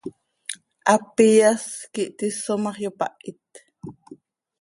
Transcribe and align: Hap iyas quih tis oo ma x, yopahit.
Hap 0.87 1.15
iyas 1.29 1.65
quih 1.93 2.11
tis 2.17 2.39
oo 2.51 2.57
ma 2.63 2.71
x, 2.75 2.77
yopahit. 2.83 3.43